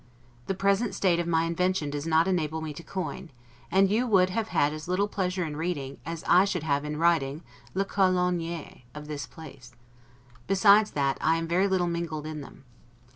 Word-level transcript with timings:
The 0.47 0.55
present 0.55 0.95
state 0.95 1.19
of 1.19 1.27
my 1.27 1.43
invention 1.43 1.91
does 1.91 2.07
not 2.07 2.27
enable 2.27 2.59
me 2.59 2.73
to 2.73 2.81
coin; 2.81 3.29
and 3.69 3.87
you 3.87 4.07
would 4.07 4.31
have 4.31 4.47
had 4.47 4.73
as 4.73 4.87
little 4.87 5.07
pleasure 5.07 5.45
in 5.45 5.55
reading, 5.55 5.99
as 6.07 6.23
I 6.27 6.43
should 6.43 6.63
have 6.63 6.83
in 6.83 6.97
writing 6.97 7.43
'le 7.75 7.85
coglionerie' 7.85 8.85
of 8.95 9.07
this 9.07 9.27
place; 9.27 9.75
besides, 10.47 10.89
that 10.97 11.19
I 11.21 11.35
am 11.35 11.47
very 11.47 11.67
little 11.67 11.85
mingled 11.85 12.25
in 12.25 12.41
them. 12.41 12.63